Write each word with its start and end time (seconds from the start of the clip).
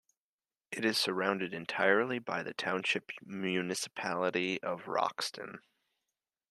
It 0.71 0.83
is 0.83 0.97
surrounded 0.97 1.53
entirely 1.53 2.17
by 2.17 2.41
the 2.41 2.55
township 2.55 3.11
municipality 3.23 4.59
of 4.63 4.87
Roxton. 4.87 5.59